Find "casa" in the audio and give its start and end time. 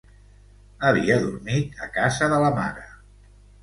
2.01-2.35